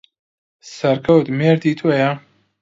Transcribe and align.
سەرکەوت 0.75 1.27
مێردی 1.37 1.77
تۆیە؟ 1.79 2.11